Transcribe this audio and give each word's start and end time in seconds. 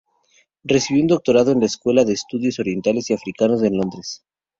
Recibió 0.63 1.03
un 1.03 1.07
doctorado 1.09 1.51
en 1.51 1.59
la 1.59 1.67
Escuela 1.67 2.03
de 2.03 2.13
Estudios 2.13 2.57
Orientales 2.57 3.07
y 3.07 3.13
Africanos 3.13 3.61
en 3.61 3.77
Londres. 3.77 4.25